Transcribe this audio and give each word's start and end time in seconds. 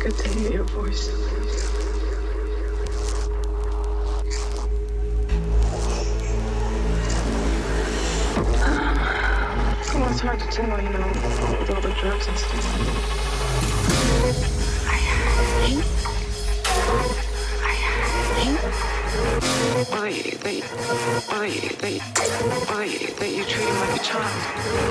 good 0.00 0.16
to 0.16 0.28
hear 0.28 0.52
your 0.52 0.64
voice. 0.64 1.08
Well, 9.94 10.10
it's 10.10 10.20
hard 10.20 10.38
to 10.38 10.46
tell, 10.46 10.80
you 10.80 10.90
know, 10.90 11.06
with 11.58 11.70
all 11.70 11.80
the 11.80 11.90
drugs 12.00 12.28
and 12.28 12.38
stuff. 12.38 12.64
I 14.84 14.96
hate. 15.66 15.84
I 19.92 20.10
hate. 20.10 20.44
Well, 20.44 20.58
That 21.58 21.78
they, 21.80 22.00
well, 22.68 23.30
you 23.30 23.44
treat 23.44 23.66
him 23.66 23.76
like 23.80 24.00
a 24.00 24.04
child. 24.04 24.87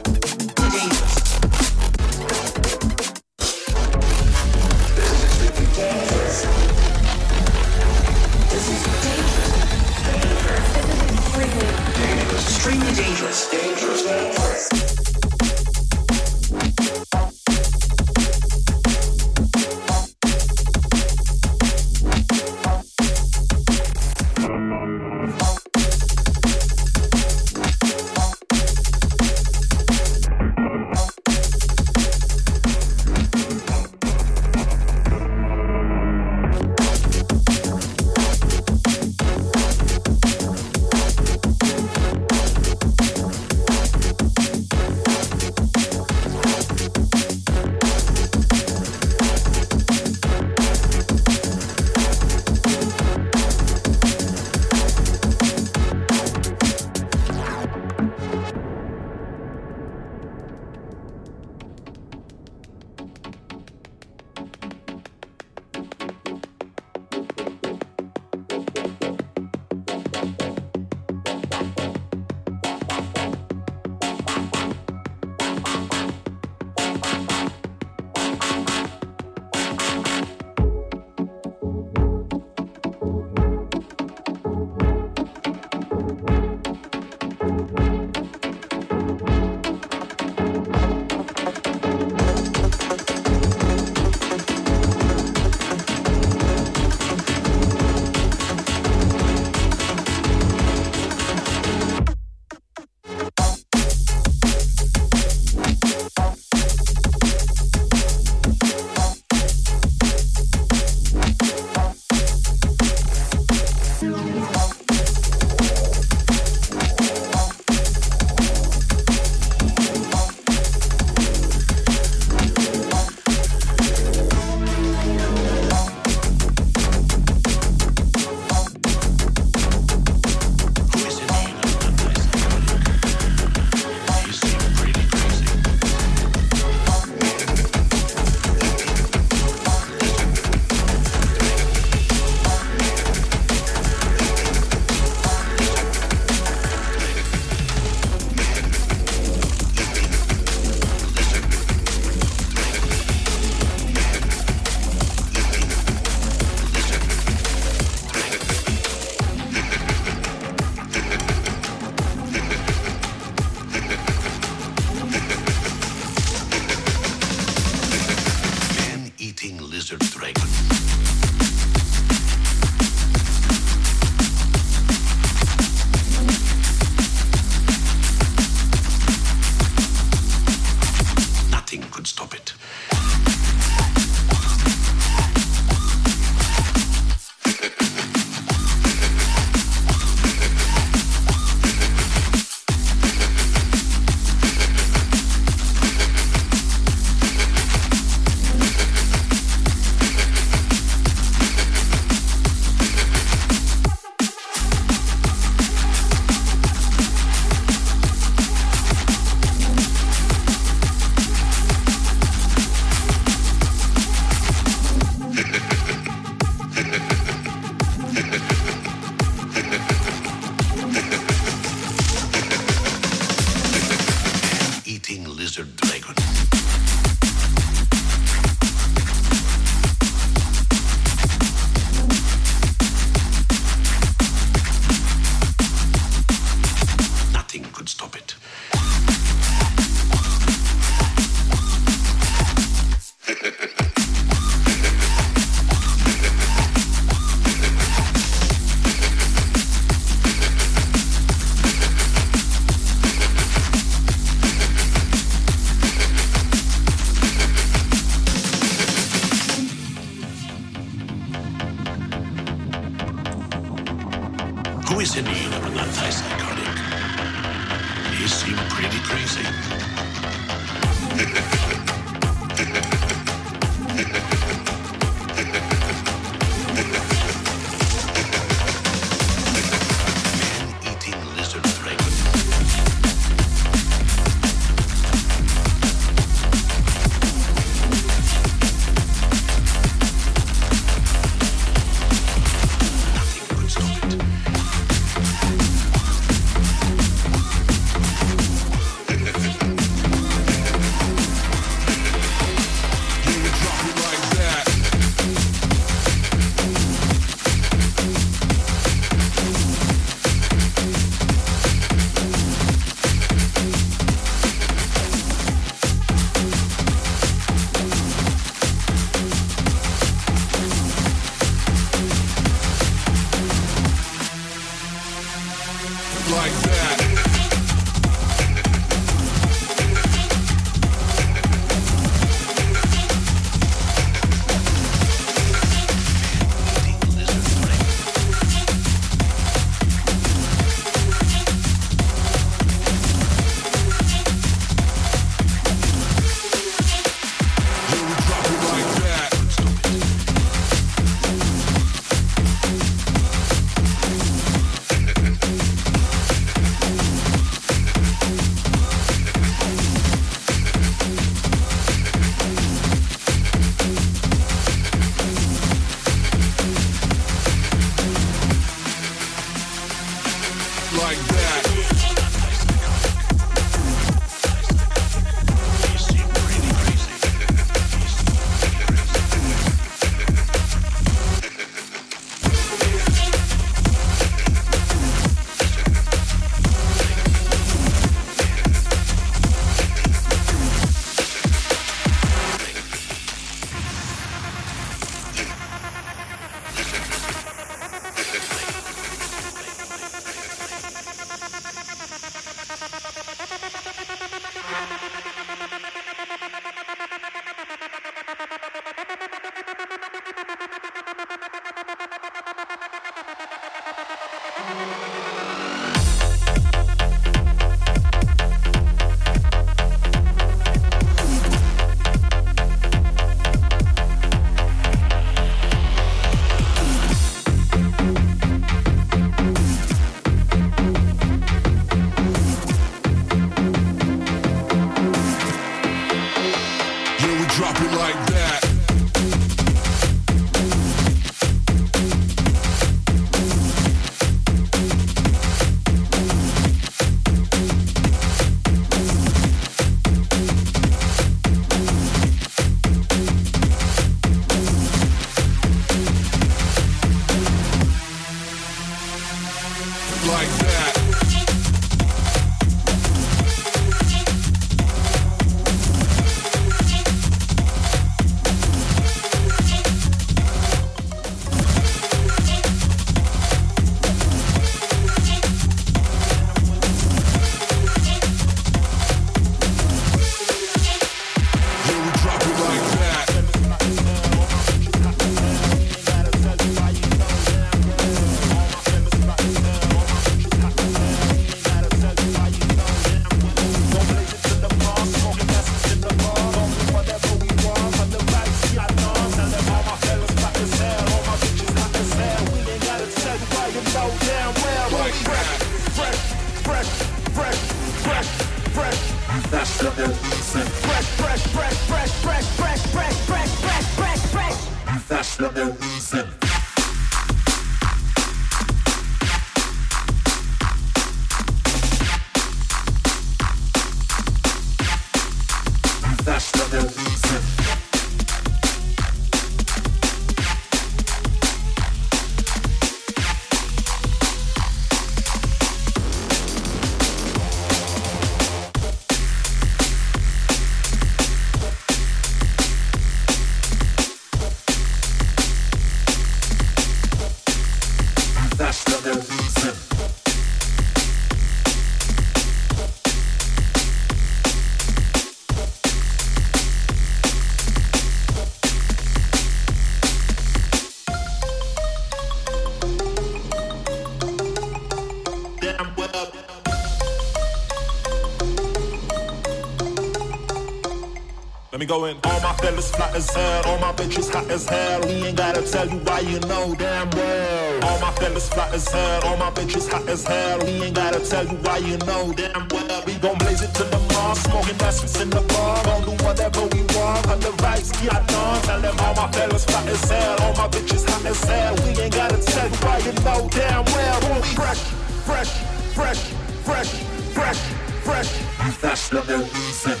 Going. 571.91 572.17
All 572.23 572.39
my 572.39 572.53
fellas 572.53 572.89
flat 572.91 573.13
as 573.13 573.29
hell, 573.29 573.65
all 573.65 573.77
my 573.79 573.91
bitches 573.91 574.31
hot 574.33 574.49
as 574.49 574.65
hell. 574.65 575.01
We 575.01 575.27
ain't 575.27 575.35
gotta 575.35 575.61
tell 575.61 575.87
you 575.89 575.99
why 576.07 576.19
you 576.21 576.39
know 576.51 576.73
damn 576.75 577.09
well. 577.09 577.83
All 577.83 577.99
my 577.99 578.11
fellas 578.11 578.47
flat 578.47 578.73
as 578.73 578.87
hell, 578.87 579.25
all 579.25 579.35
my 579.35 579.51
bitches 579.51 579.91
hot 579.91 580.07
as 580.07 580.25
hell. 580.25 580.59
We 580.59 580.71
ain't 580.85 580.95
gotta 580.95 581.19
tell 581.19 581.45
you 581.45 581.57
why 581.65 581.79
you 581.79 581.97
know 582.07 582.31
damn 582.31 582.65
well. 582.69 583.03
We 583.05 583.15
gon' 583.15 583.37
blaze 583.39 583.61
it 583.61 583.73
to 583.79 583.83
the 583.83 583.99
mall, 584.13 584.35
smoking 584.35 584.77
that's 584.77 585.19
in 585.19 585.29
the 585.29 585.41
bar. 585.51 585.83
Gon' 585.83 586.03
do 586.07 586.13
whatever 586.23 586.61
we 586.73 586.81
want, 586.95 587.27
on 587.27 587.39
the 587.41 587.51
right, 587.63 587.83
ski 587.83 588.07
I 588.07 588.25
done. 588.25 588.61
Tell 588.61 588.79
them 588.79 588.95
all 589.03 589.15
my 589.15 589.27
fellas 589.33 589.65
flat 589.65 589.87
as 589.89 590.03
hell, 590.09 590.37
all 590.43 590.55
my 590.55 590.67
bitches 590.73 591.03
hot 591.09 591.25
as 591.25 591.43
hell. 591.43 591.75
We 591.83 591.89
ain't 592.03 592.15
gotta 592.15 592.37
tell 592.37 592.69
you 592.69 592.79
why 592.85 592.97
you 592.99 593.13
know 593.25 593.49
damn 593.51 593.83
well. 593.95 594.19
We 594.31 594.39
fresh, 594.55 594.81
fresh, 595.27 595.51
fresh, 595.97 596.21
fresh, 596.67 596.91
fresh, 597.35 597.59
fresh. 598.07 598.31
That's 598.79 599.09
the 599.09 599.21
reason. 599.53 600.00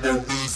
do. 0.00 0.47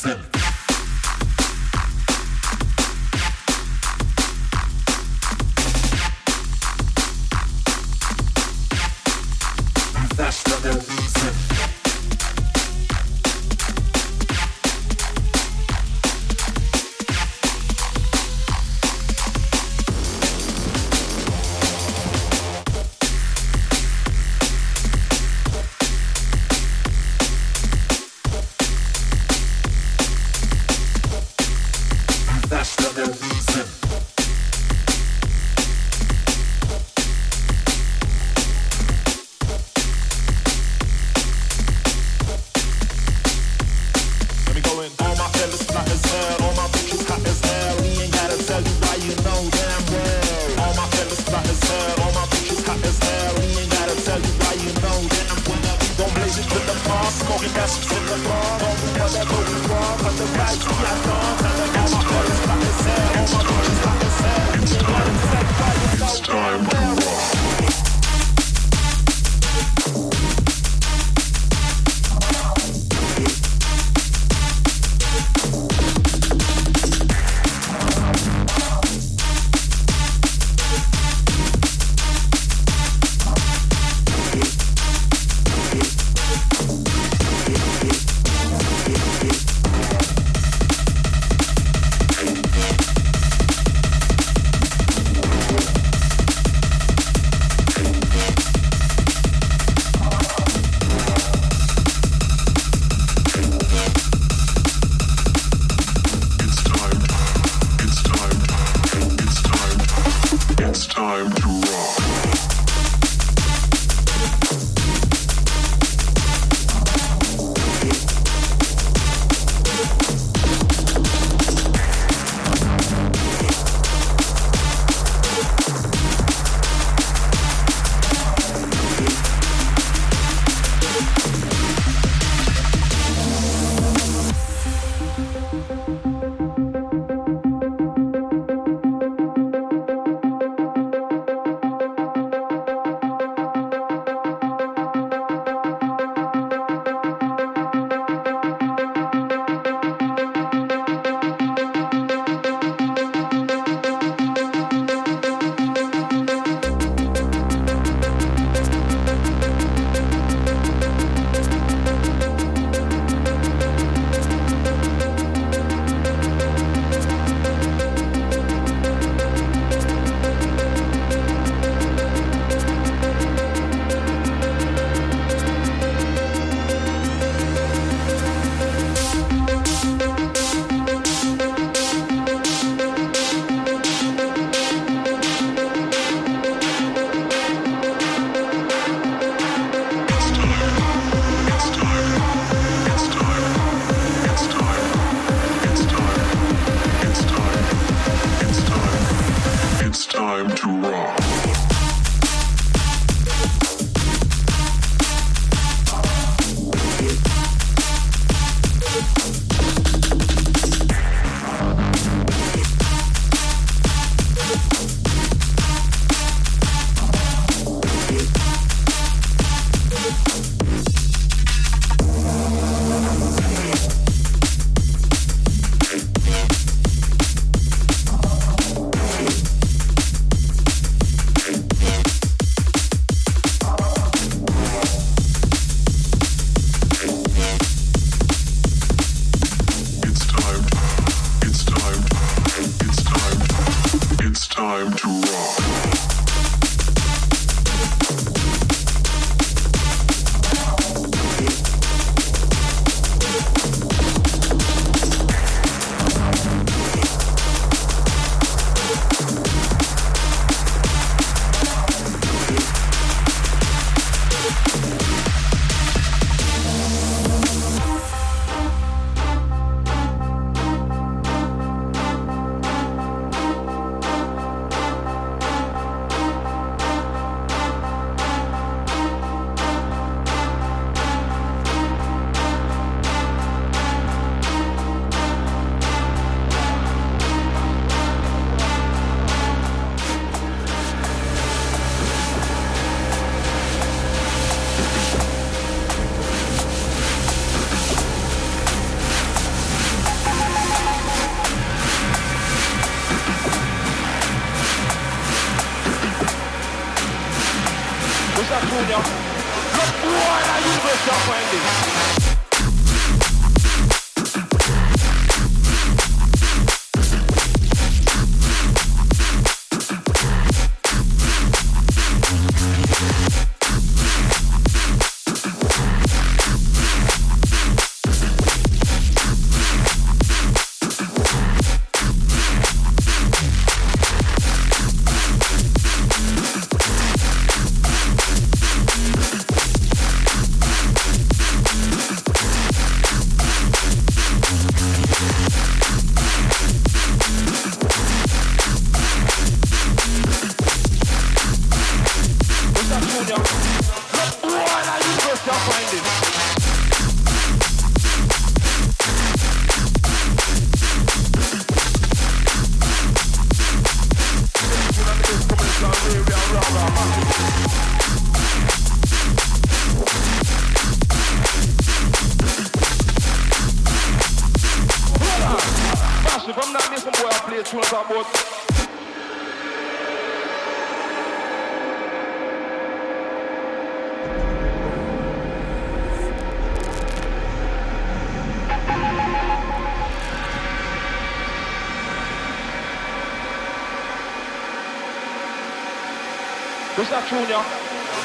Junior. 397.21 397.61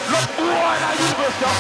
Look, 0.08 0.28
boy, 0.40 0.76
that 0.80 0.96
University 0.96 1.44
of 1.44 1.56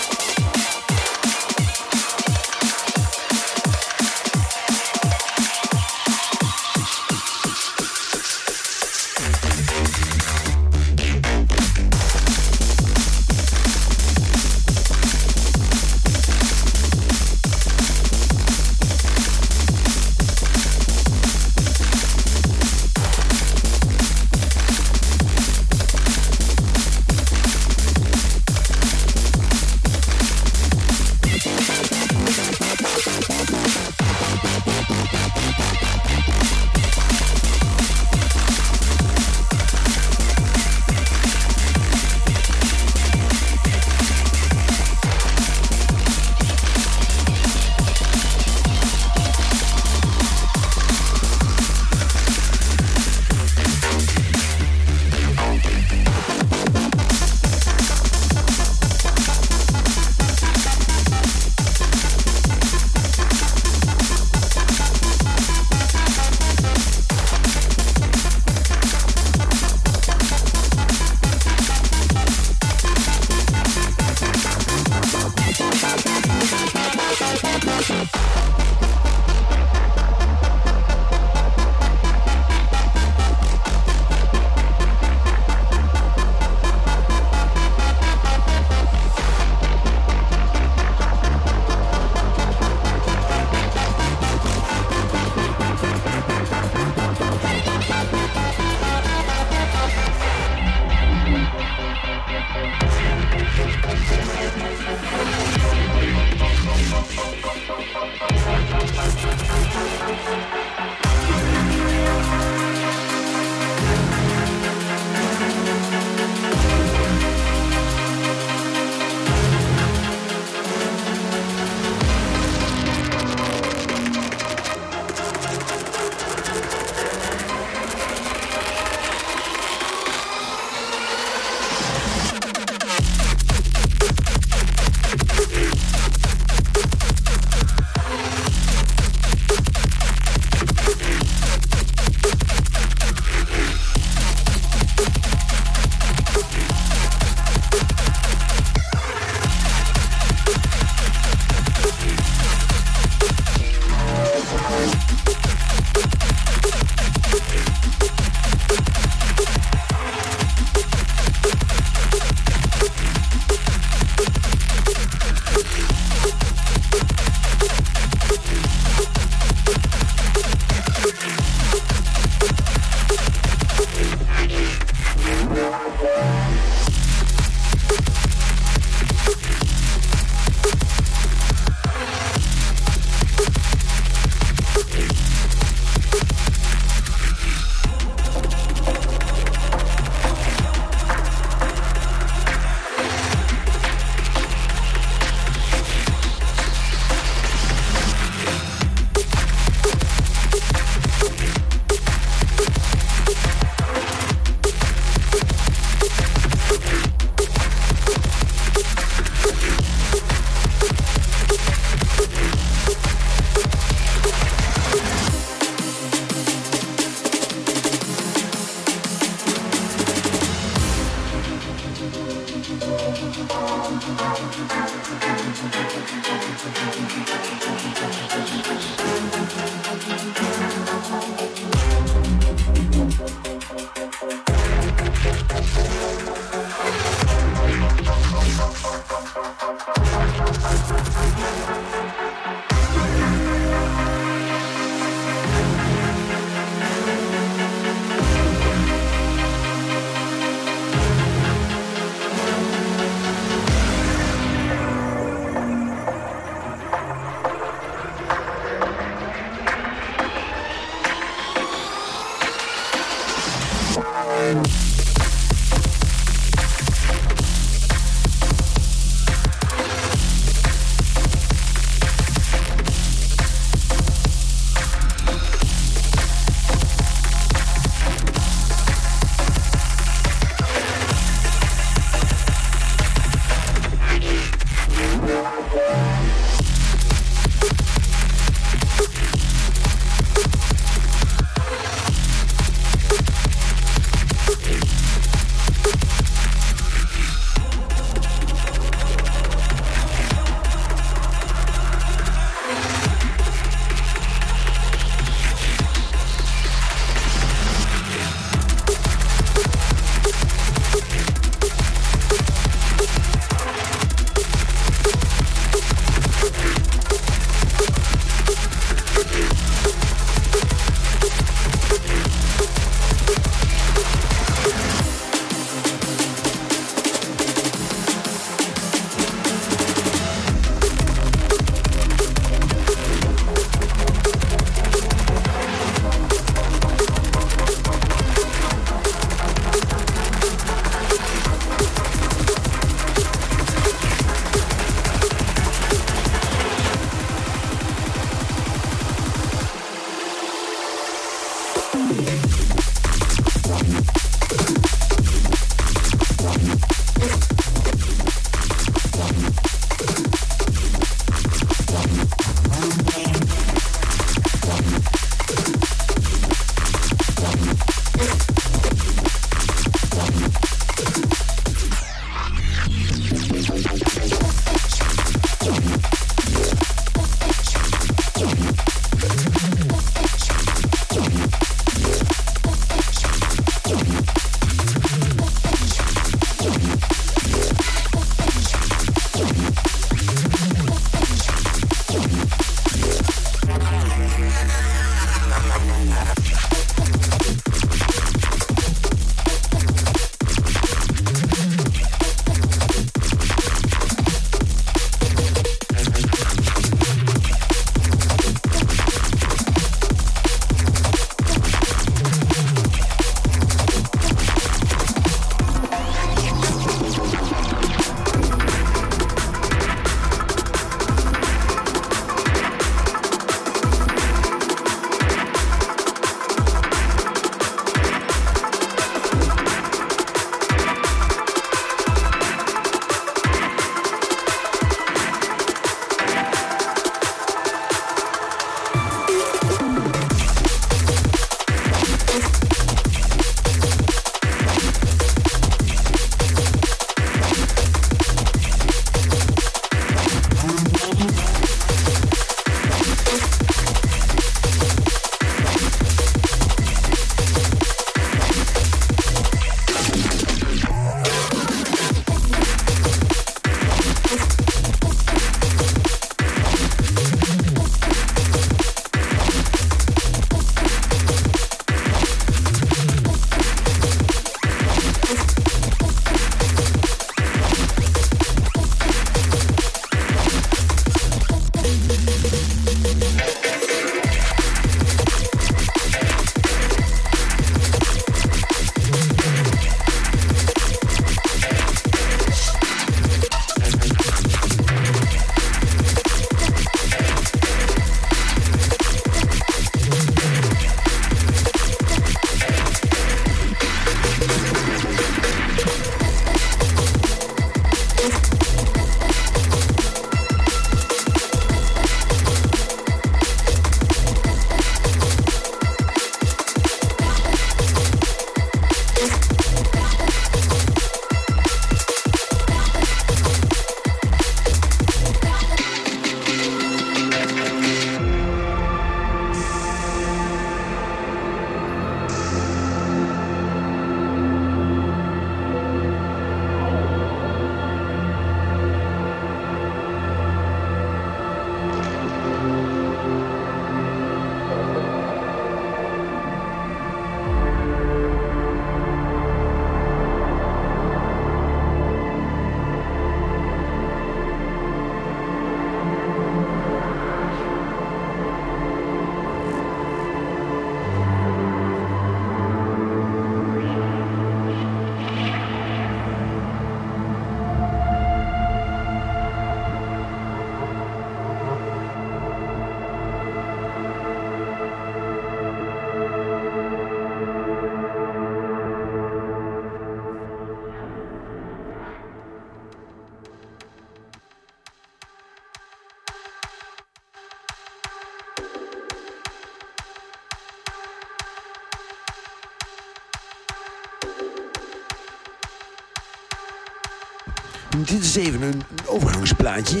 Dit 598.06 598.22
is 598.22 598.36
even 598.36 598.62
een, 598.62 598.82
overgangsplaatje 599.06 600.00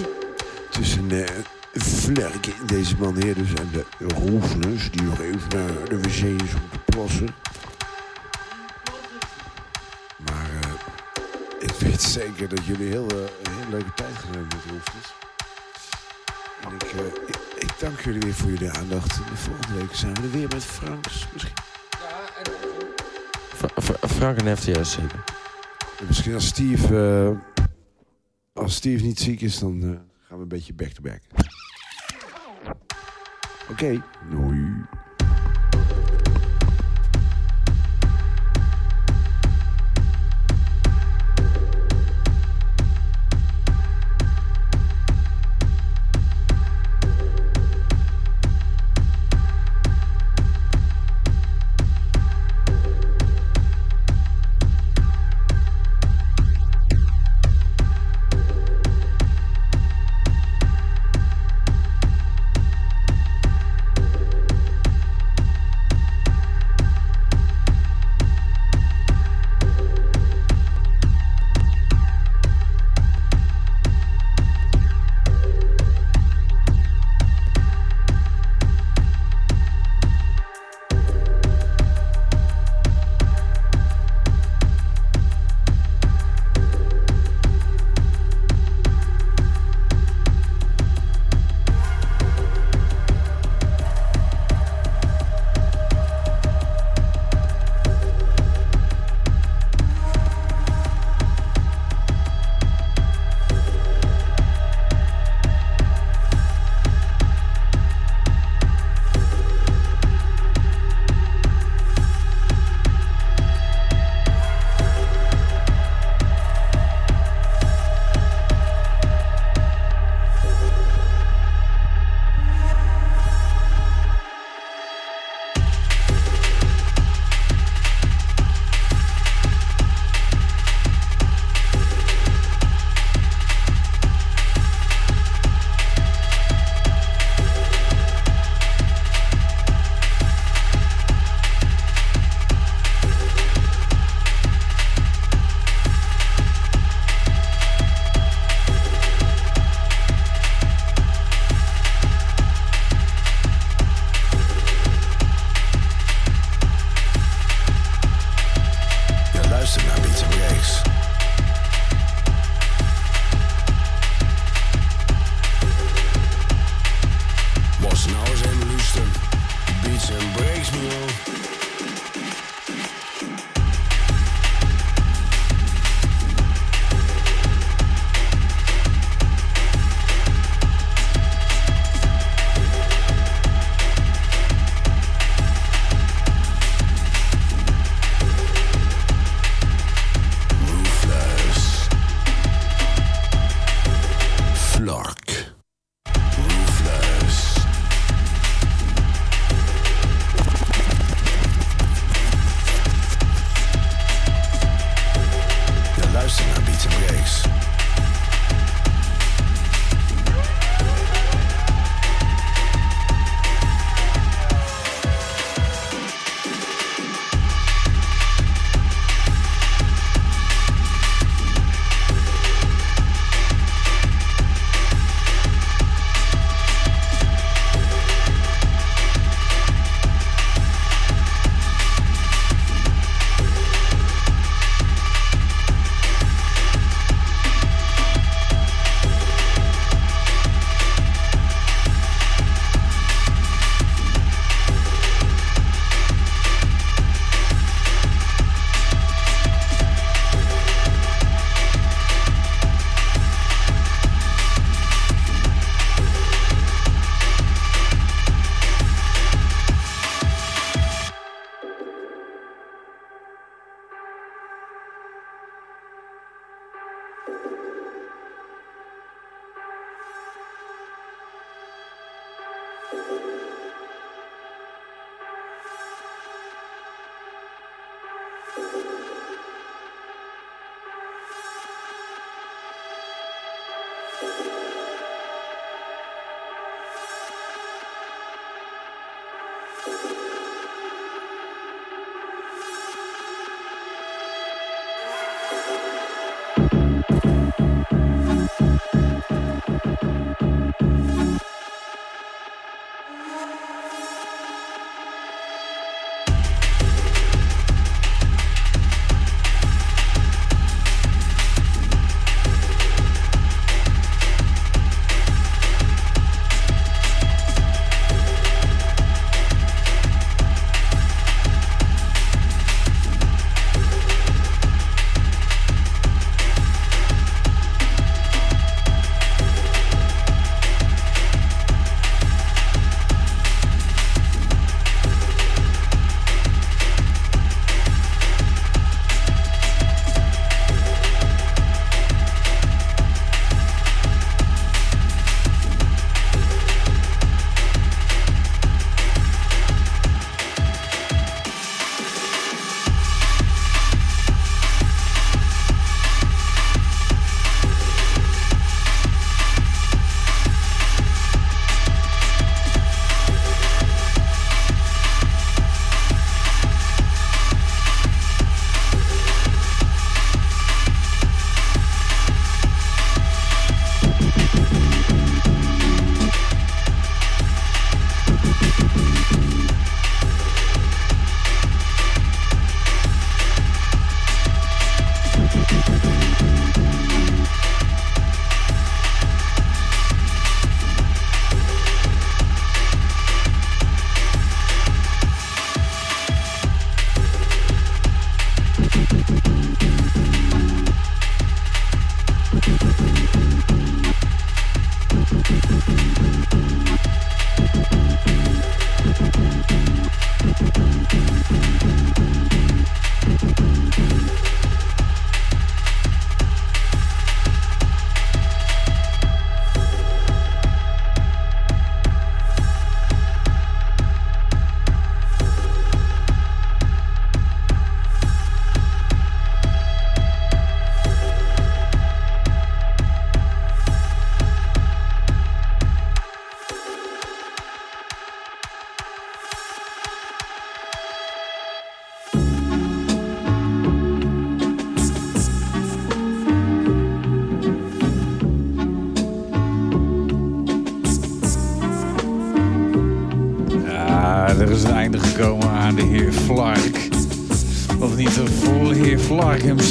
tussen 0.70 1.10
uh, 1.10 1.26
Vlerk 1.72 2.46
en 2.46 2.66
deze 2.66 2.96
man 2.98 3.22
hier 3.22 3.34
dus 3.34 3.54
en 3.54 3.70
de 3.72 3.84
Roefnes... 3.98 4.90
die 4.90 5.02
nog 5.02 5.20
even 5.20 5.48
naar 5.48 5.88
de 5.88 6.00
wc 6.00 6.42
is 6.42 6.54
om 6.54 6.68
te 6.70 6.78
plassen. 6.84 7.28
Maar 10.24 10.50
uh, 10.64 10.72
ik 11.58 11.70
weet 11.78 12.02
zeker 12.02 12.48
dat 12.48 12.64
jullie 12.64 12.88
heel, 12.88 13.12
uh, 13.12 13.18
heel 13.50 13.70
leuke 13.70 13.94
tijd 13.94 14.14
gaan 14.14 14.30
hebben 14.30 14.48
met 14.48 14.70
Roefnes. 14.70 15.14
En 16.60 16.74
ik, 16.74 17.12
ik, 17.26 17.36
ik, 17.58 17.70
dank 17.78 18.00
jullie 18.00 18.20
weer 18.20 18.34
voor 18.34 18.50
jullie 18.50 18.70
aandacht. 18.70 19.14
De 19.16 19.36
volgende 19.36 19.78
week 19.78 19.94
zijn 19.94 20.14
we 20.14 20.22
er 20.22 20.30
weer 20.30 20.48
met 20.48 20.64
Franks 20.64 21.26
misschien. 21.32 21.54
Ja, 21.90 22.42
en... 22.42 24.08
Frank 24.08 24.42
en 24.42 24.56
FTS 24.56 24.92
zeker. 24.92 25.24
misschien 26.06 26.34
als 26.34 26.46
Steve 26.46 27.36
als 28.64 28.74
Steve 28.74 29.04
niet 29.04 29.18
ziek 29.18 29.40
is, 29.40 29.58
dan 29.58 29.82
uh, 29.82 29.90
gaan 30.22 30.36
we 30.36 30.42
een 30.42 30.48
beetje 30.48 30.74
back-to-back. 30.74 31.20
Oké, 33.70 33.72
okay. 33.72 34.02
doei. 34.30 34.84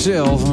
mezelf 0.03 0.52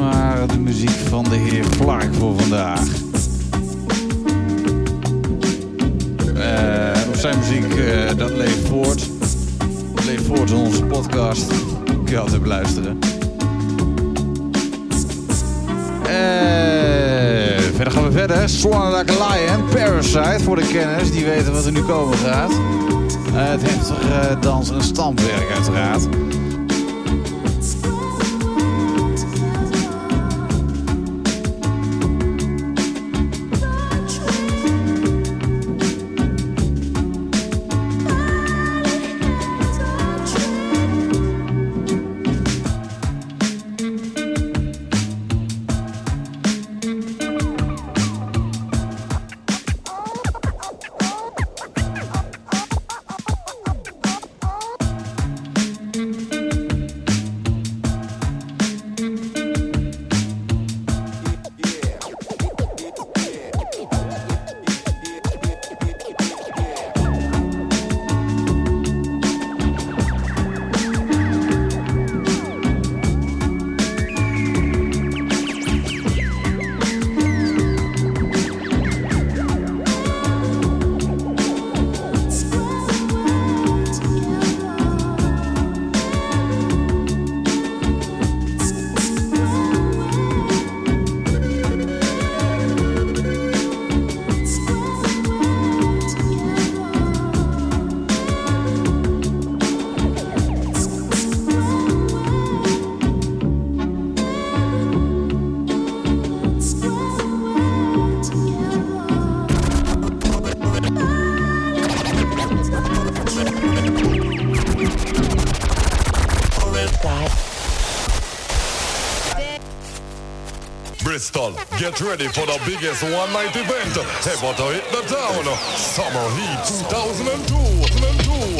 ready 122.10 122.26
for 122.26 122.44
the 122.44 122.58
biggest 122.66 123.04
one 123.04 123.32
night 123.32 123.54
event 123.54 123.96
ever 124.26 124.52
to 124.58 124.64
hit 124.74 124.82
the 124.90 125.00
town. 125.06 125.46
Summer 125.78 126.26
Heat 126.34 126.58
2002. 126.66 127.54
2002. 127.86 128.50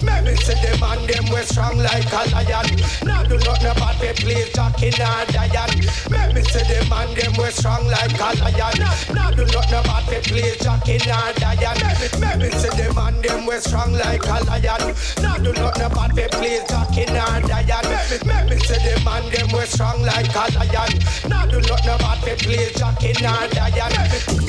2002. 0.00 0.06
Maybe 0.06 0.36
say 0.40 0.56
them 0.64 0.82
and 0.82 1.04
them 1.06 1.24
we 1.34 1.42
strong 1.42 1.76
like 1.76 2.10
a 2.10 2.24
lion. 2.32 2.80
Now 3.04 3.24
do 3.24 3.36
not 3.44 3.60
know 3.62 3.72
about 3.72 4.00
the 4.00 4.14
place 4.16 4.50
Jackie 4.54 4.86
and 4.86 5.28
Diane. 5.34 5.84
Maybe 6.36 6.48
say 6.50 6.68
them 6.68 6.92
and 6.92 7.16
them 7.16 7.32
we 7.38 7.50
strong 7.50 7.86
like 7.86 8.12
a 8.12 8.44
lion. 8.44 8.78
Now 9.14 9.30
do 9.30 9.46
not 9.46 9.70
know 9.70 9.80
about 9.80 10.04
the 10.04 10.20
place 10.20 10.58
Jackie 10.58 11.00
and 11.08 11.36
Diane. 11.36 11.80
Maybe 12.20 12.52
say 12.52 12.68
them 12.76 12.98
and 12.98 13.24
them 13.24 13.46
we 13.46 13.56
strong 13.56 13.94
like 13.94 14.26
a 14.26 14.44
lion. 14.44 14.94
Now 15.22 15.38
do 15.38 15.54
not 15.54 15.78
know 15.78 15.86
about 15.86 16.14
the 16.14 16.28
Jackie 16.68 17.06
and 17.08 17.48
Diane. 17.48 17.88
Make 18.26 18.50
me 18.50 18.58
say 18.66 18.76
the 18.84 19.02
man 19.02 19.30
them 19.30 19.48
we 19.48 19.64
strong 19.64 20.02
like 20.02 20.28
a 20.28 20.58
lion. 20.58 21.00
Now 21.26 21.46
do 21.46 21.58
not 21.62 21.86
know 21.86 21.94
about 21.94 22.20
the 22.20 22.36
play 22.36 22.70
Jackie 22.76 23.14
nor 23.22 23.48
Diane. 23.48 24.45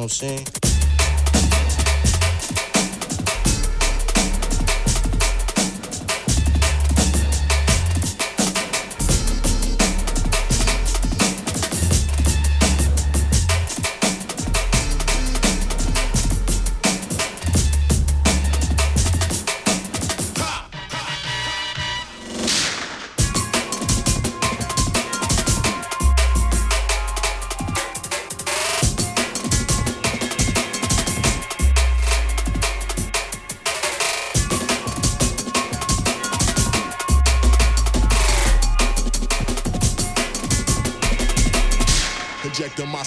What 0.00 0.04
I'm 0.04 0.08
saying? 0.08 0.59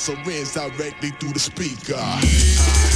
Syringe 0.03 0.51
directly 0.51 1.11
through 1.11 1.31
the 1.31 1.39
speaker. 1.39 2.92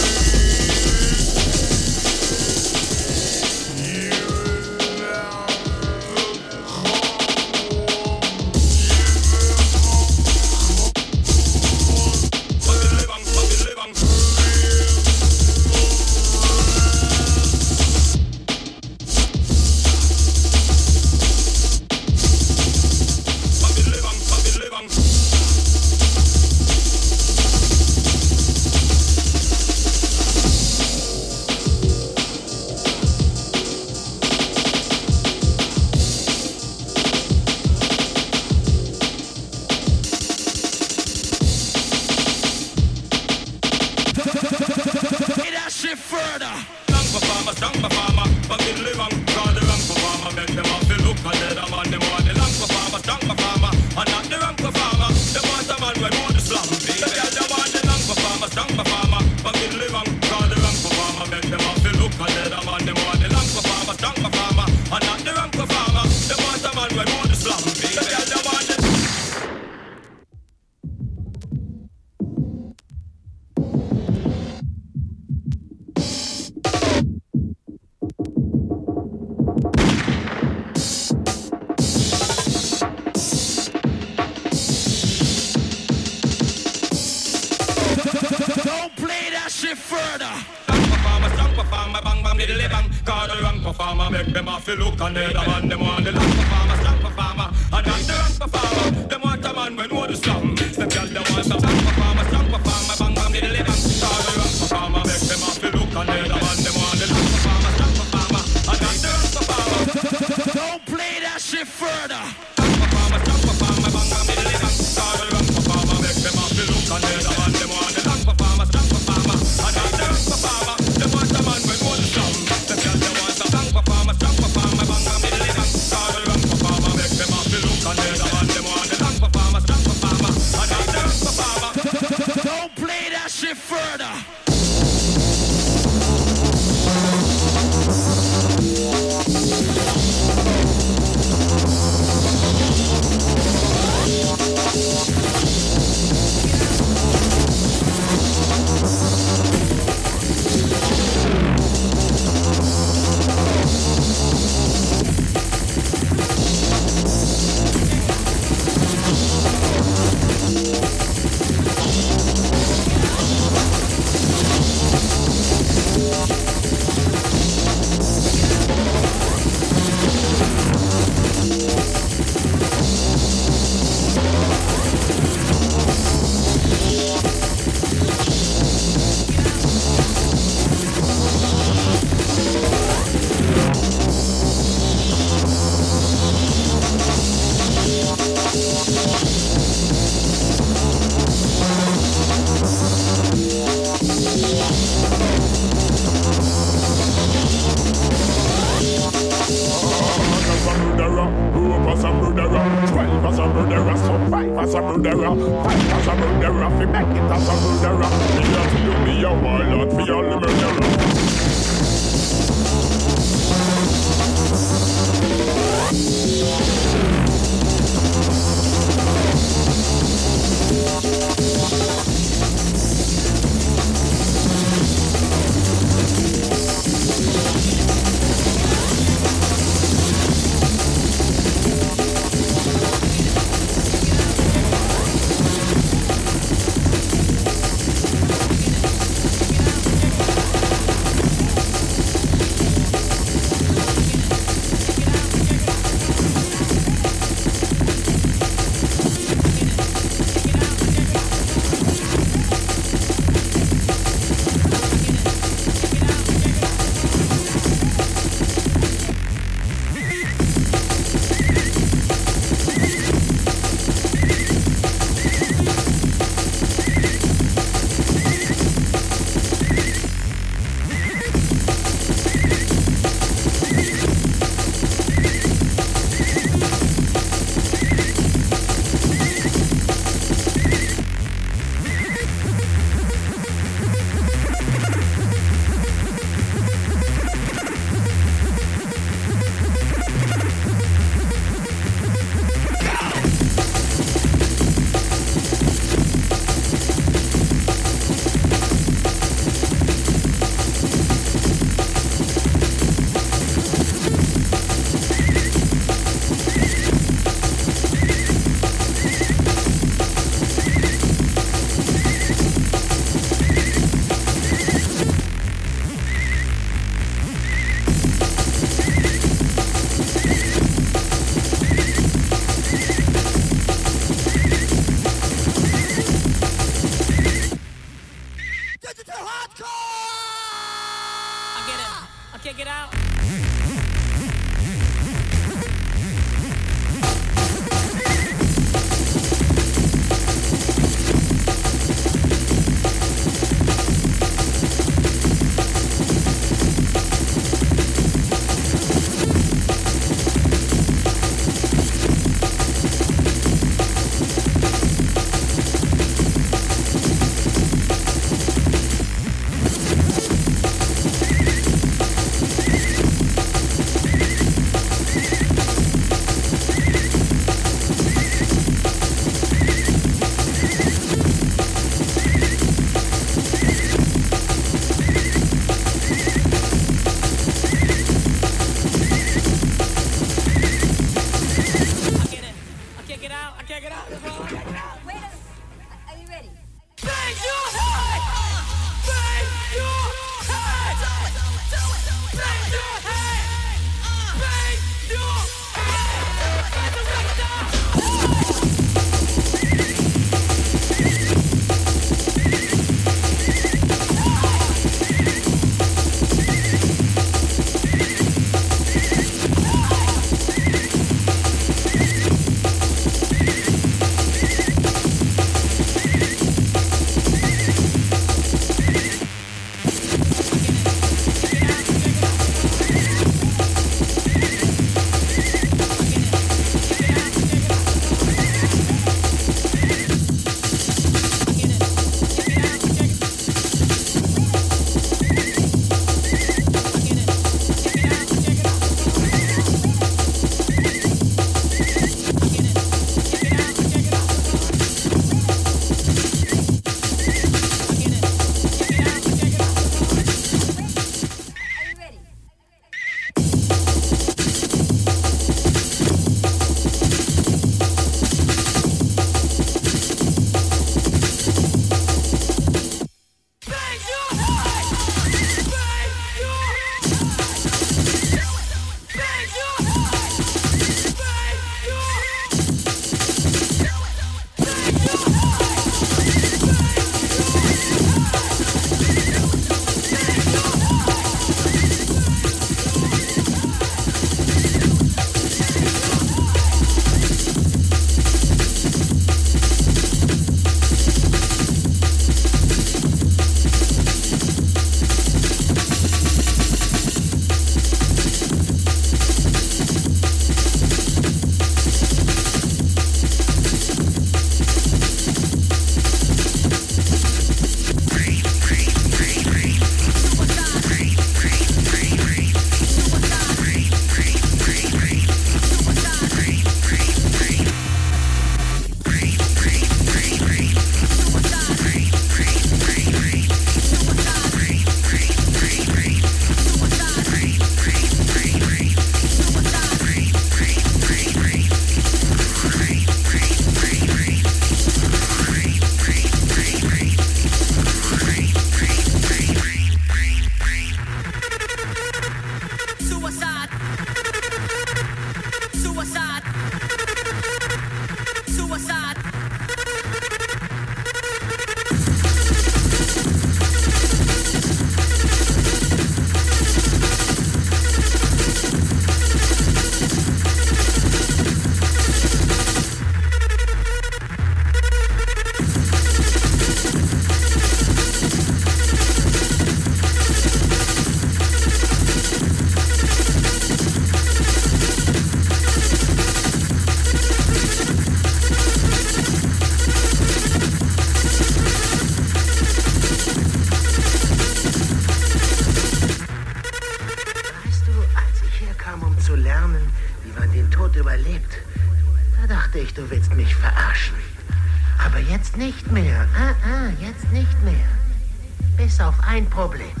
kein 599.31 599.45
Problem. 599.49 600.00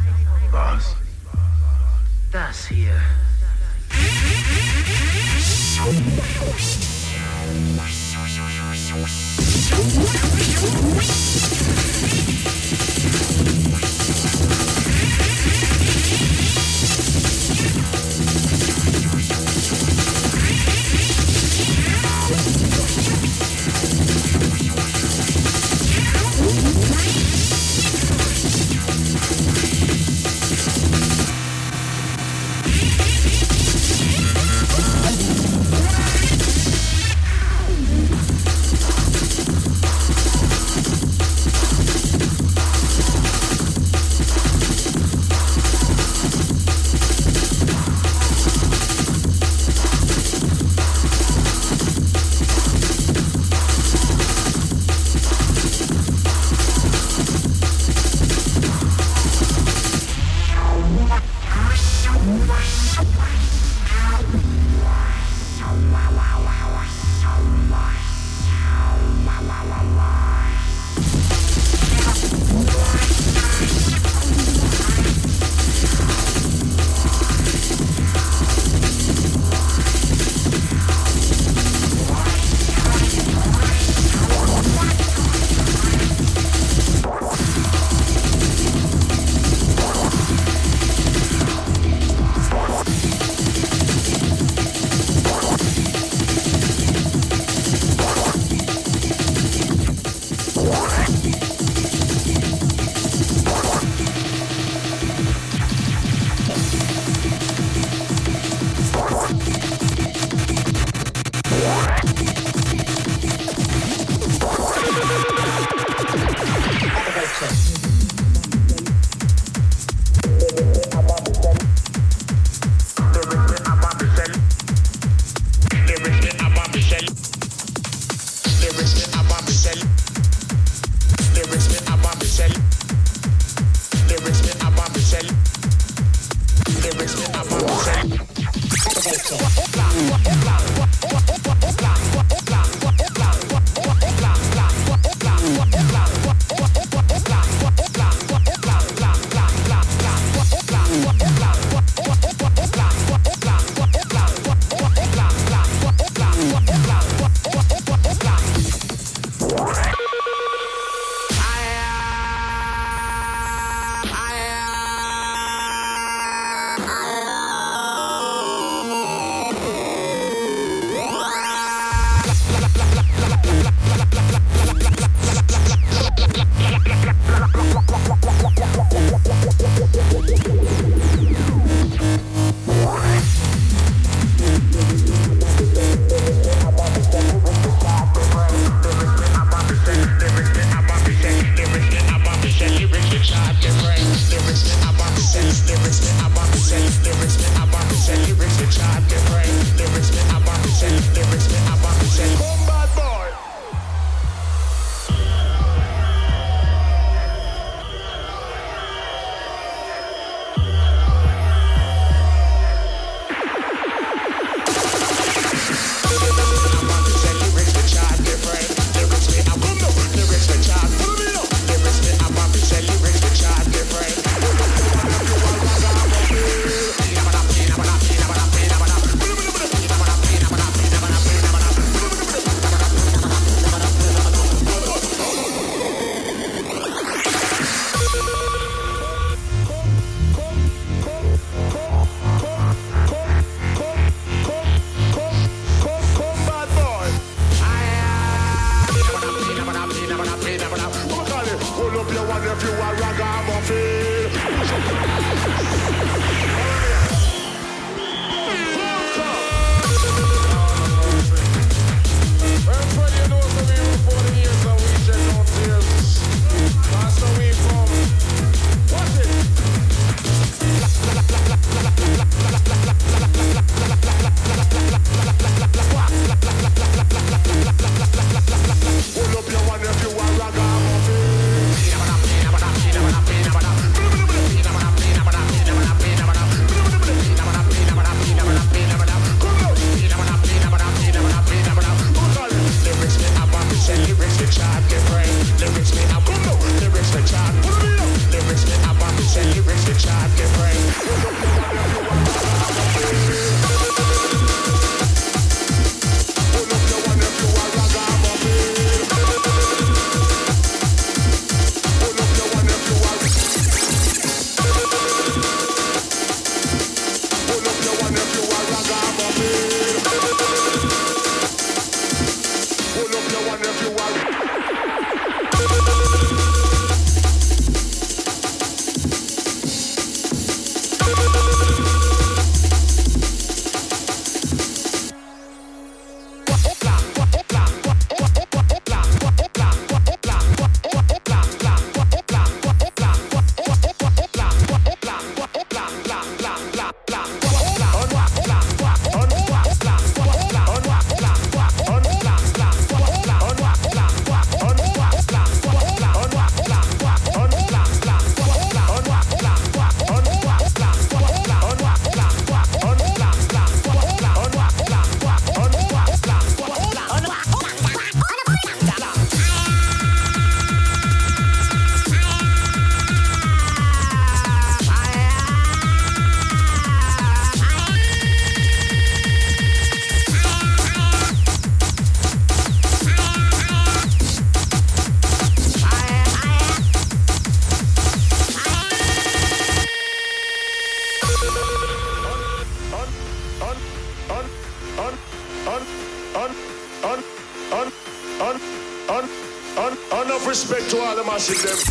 Watching 401.41 401.65
them. 401.65 401.90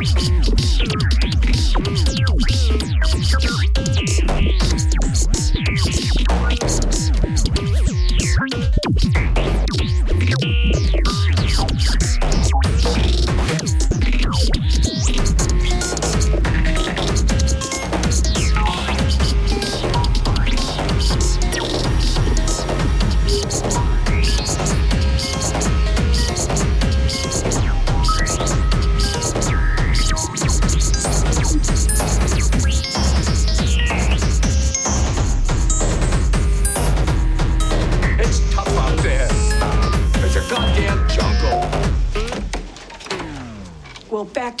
Peace. 0.00 0.39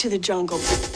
To 0.00 0.08
the 0.08 0.18
jungle. 0.18 0.89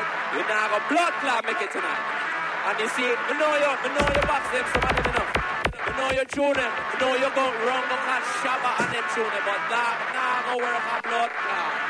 Tonight. 0.00 0.34
You 0.34 0.42
now 0.48 0.68
have 0.68 0.72
a 0.72 0.82
blood 0.88 1.12
clot 1.20 1.44
make 1.44 1.60
it 1.60 1.70
tonight. 1.72 2.04
And 2.66 2.78
you 2.78 2.88
see, 2.88 3.08
I 3.08 3.32
know 3.36 3.52
you, 3.56 3.68
I 3.68 3.88
know 3.88 4.06
you 4.08 4.22
box 4.28 4.44
them, 4.52 4.64
some 4.64 4.82
somebody 4.82 5.10
enough. 5.10 5.32
I 5.80 5.90
know 5.96 6.10
you 6.12 6.24
tune 6.24 6.54
them. 6.54 6.72
I 6.72 6.96
know 7.00 7.12
you 7.16 7.30
go 7.34 7.44
wrong, 7.66 7.84
go 7.88 7.96
catch 8.04 8.24
Shabba 8.40 8.70
and 8.80 8.88
them 8.94 9.04
tune 9.14 9.24
them, 9.24 9.44
but 9.44 9.60
that 9.72 9.96
now 10.12 10.44
go 10.46 10.54
work 10.60 10.84
a 10.84 11.02
blood 11.02 11.30
clot. 11.40 11.80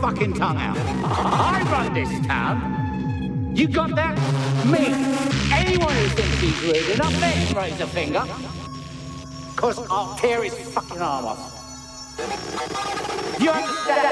Fucking 0.00 0.34
tongue 0.34 0.56
out. 0.56 0.76
I 1.04 1.62
run 1.72 1.92
this 1.92 2.26
town. 2.26 3.52
You 3.54 3.66
got 3.66 3.94
that? 3.96 4.16
Me. 4.66 4.94
Anyone 5.52 5.94
who 5.94 6.08
thinks 6.08 6.40
he's 6.40 6.62
rude 6.62 6.94
enough, 6.94 7.20
let 7.20 7.34
him 7.34 7.56
raise 7.56 7.80
a 7.80 7.86
finger. 7.86 8.24
Cause 9.56 9.78
I'll 9.90 10.14
tear 10.16 10.44
his 10.44 10.54
fucking 10.54 11.02
arm 11.02 11.26
off. 11.26 11.54
You 13.40 13.50
understand? 13.50 14.07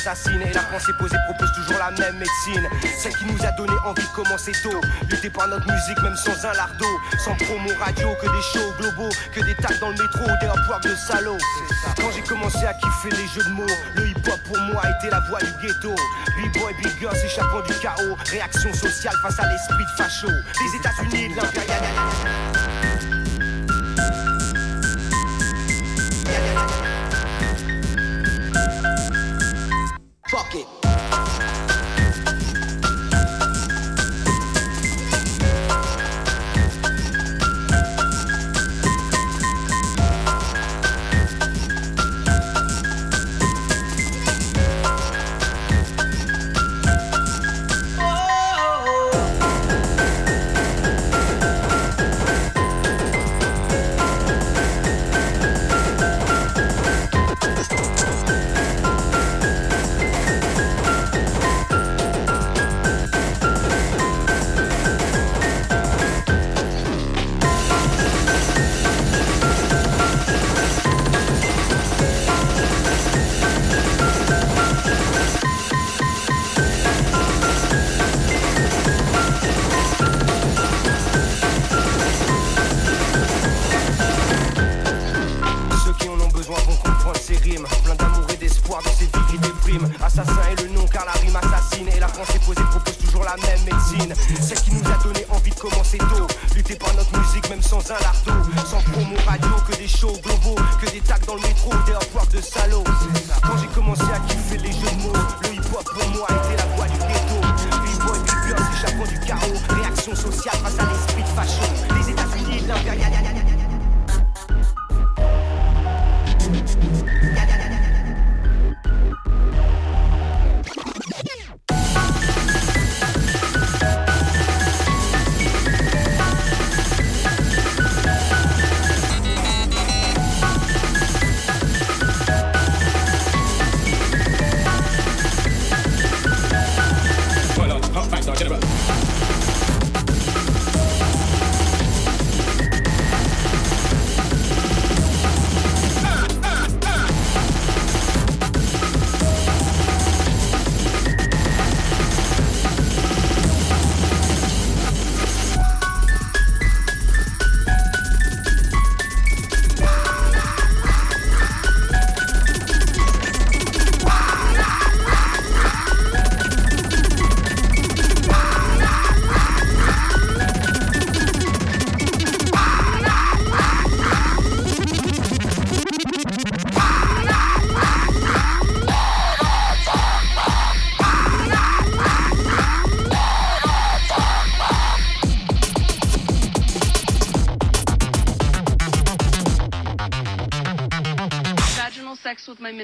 Et 0.00 0.54
la 0.54 0.62
pensée 0.62 0.92
posée 0.98 1.16
propose 1.26 1.52
toujours 1.52 1.78
la 1.78 1.90
même 1.90 2.16
médecine. 2.16 2.66
Celle 2.98 3.14
qui 3.16 3.26
nous 3.26 3.44
a 3.44 3.50
donné 3.50 3.74
envie 3.84 4.02
de 4.02 4.08
commencer 4.14 4.52
tôt. 4.62 4.80
Lutter 5.10 5.28
par 5.28 5.46
notre 5.48 5.70
musique 5.70 6.00
même 6.02 6.16
sans 6.16 6.46
un 6.46 6.54
lardo. 6.54 6.86
Sans 7.22 7.34
promo 7.34 7.68
radio, 7.78 8.08
que 8.18 8.26
des 8.26 8.42
shows 8.50 8.72
globaux. 8.78 9.10
Que 9.30 9.44
des 9.44 9.54
tags 9.56 9.76
dans 9.78 9.90
le 9.90 9.96
métro, 9.96 10.24
des 10.40 10.46
hop 10.46 10.82
de 10.82 10.94
salauds. 10.94 11.36
Quand 11.96 12.10
j'ai 12.14 12.22
commencé 12.22 12.64
à 12.64 12.72
kiffer 12.72 13.10
les 13.10 13.28
jeux 13.28 13.44
de 13.44 13.50
mots, 13.50 13.76
le 13.96 14.08
hip 14.08 14.16
hop 14.26 14.40
pour 14.44 14.58
moi 14.72 14.82
était 14.98 15.10
la 15.10 15.20
voix 15.28 15.40
du 15.40 15.52
ghetto. 15.60 15.94
B-boy, 15.94 16.74
big 16.82 16.98
girl 16.98 17.14
s'échappant 17.14 17.60
du 17.60 17.74
chaos. 17.74 18.16
Réaction 18.30 18.72
sociale 18.72 19.14
face 19.20 19.38
à 19.38 19.52
l'esprit 19.52 19.84
de 19.84 20.02
facho. 20.02 20.28
Des 20.28 20.76
États-Unis 20.78 21.34
de 21.34 21.36
l'impérialisme. 21.36 22.89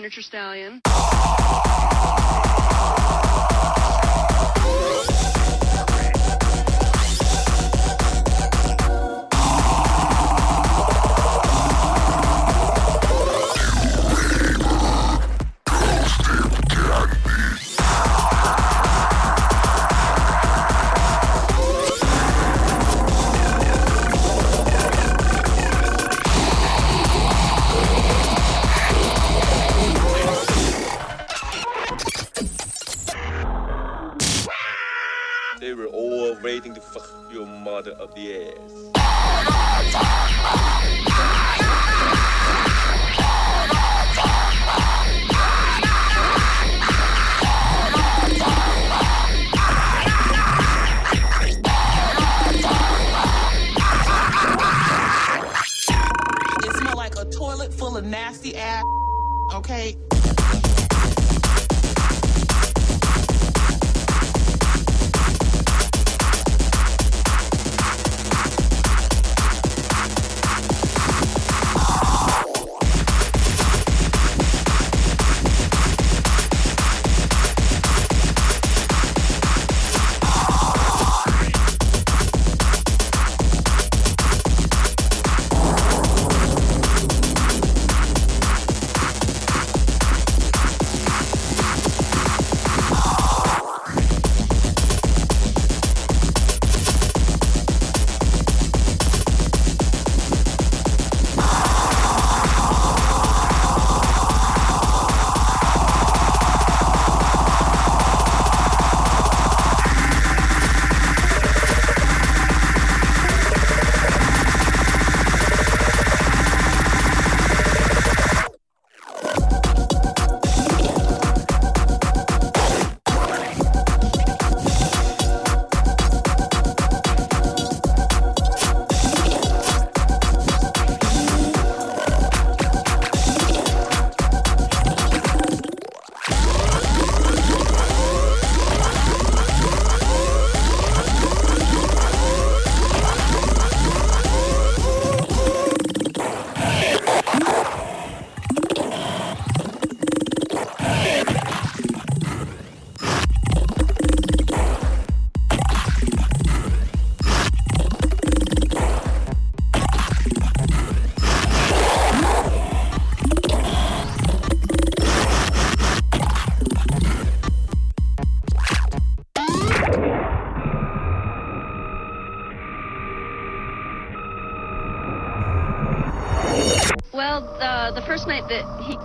Miniature 0.07 0.23
stallion. 0.23 0.85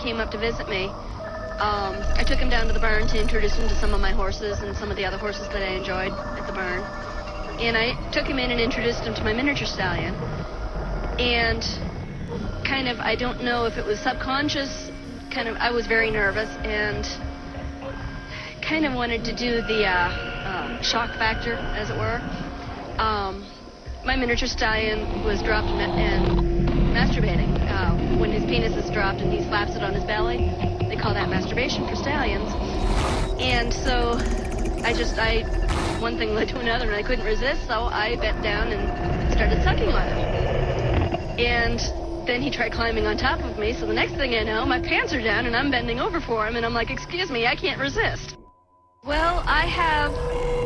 Came 0.02 0.20
up 0.20 0.32
to 0.32 0.38
visit 0.38 0.68
me, 0.68 0.86
um, 1.62 1.94
I 2.18 2.24
took 2.26 2.40
him 2.40 2.50
down 2.50 2.66
to 2.68 2.74
the 2.74 2.80
barn 2.80 3.08
to 3.08 3.22
introduce 3.22 3.56
him 3.56 3.70
to 3.70 3.76
some 3.76 3.94
of 3.94 4.02
my 4.02 4.12
horses 4.12 4.60
and 4.62 4.76
some 4.76 4.90
of 4.90 4.98
the 4.98 5.06
other 5.06 5.18
horses 5.18 5.48
that 5.50 5.62
I 5.62 5.76
enjoyed 5.76 6.12
at 6.12 6.48
the 6.48 6.54
barn. 6.54 6.82
And 7.62 7.78
I 7.78 7.94
took 8.12 8.26
him 8.26 8.40
in 8.40 8.50
and 8.50 8.60
introduced 8.60 9.02
him 9.04 9.14
to 9.14 9.24
my 9.24 9.34
miniature 9.34 9.68
stallion. 9.68 10.16
And 11.20 11.62
kind 12.66 12.88
of, 12.88 13.00
I 13.00 13.16
don't 13.16 13.44
know 13.44 13.66
if 13.66 13.78
it 13.78 13.86
was 13.86 14.00
subconscious, 14.00 14.90
kind 15.30 15.48
of, 15.48 15.56
I 15.58 15.70
was 15.70 15.86
very 15.86 16.10
nervous 16.10 16.50
and 16.66 17.06
kind 18.64 18.86
of 18.86 18.94
wanted 18.94 19.24
to 19.26 19.36
do 19.36 19.62
the 19.62 19.86
uh, 19.86 20.10
um, 20.50 20.82
shock 20.82 21.12
factor, 21.20 21.54
as 21.54 21.92
it 21.92 21.98
were. 21.98 22.18
Um, 22.98 23.46
my 24.04 24.16
miniature 24.16 24.48
stallion 24.48 25.24
was 25.24 25.44
dropped 25.44 25.68
and. 25.68 26.40
Uh, 26.40 27.41
when 28.20 28.32
his 28.32 28.44
penis 28.46 28.76
is 28.76 28.90
dropped 28.92 29.22
and 29.22 29.32
he 29.32 29.42
slaps 29.44 29.76
it 29.76 29.84
on 29.84 29.94
his 29.94 30.04
belly, 30.04 30.38
they 30.90 30.96
call 30.96 31.14
that 31.14 31.30
masturbation 31.30 31.88
for 31.88 31.96
stallions. 31.96 32.52
And 33.40 33.74
so 33.74 34.18
I 34.84 34.94
just, 34.94 35.18
I, 35.18 35.44
one 36.00 36.18
thing 36.18 36.34
led 36.34 36.50
to 36.50 36.60
another 36.60 36.86
and 36.86 36.96
I 36.96 37.04
couldn't 37.04 37.26
resist, 37.26 37.68
so 37.68 37.86
I 37.86 38.16
bent 38.18 38.42
down 38.44 38.72
and 38.72 39.32
started 39.34 39.64
sucking 39.64 39.90
on 39.90 40.08
him. 40.08 41.40
And 41.40 42.28
then 42.28 42.42
he 42.42 42.52
tried 42.52 42.72
climbing 42.72 43.06
on 43.06 43.18
top 43.18 43.40
of 43.40 43.58
me, 43.58 43.74
so 43.74 43.86
the 43.86 43.94
next 43.94 44.14
thing 44.14 44.36
I 44.36 44.44
know, 44.44 44.66
my 44.66 44.80
pants 44.80 45.14
are 45.14 45.22
down 45.22 45.46
and 45.46 45.56
I'm 45.56 45.72
bending 45.72 46.00
over 46.00 46.20
for 46.20 46.48
him 46.48 46.56
and 46.56 46.66
I'm 46.66 46.74
like, 46.74 46.90
excuse 46.90 47.30
me, 47.32 47.48
I 47.48 47.56
can't 47.56 47.80
resist. 47.80 48.38
Well, 49.04 49.44
I 49.48 49.66
have 49.66 50.14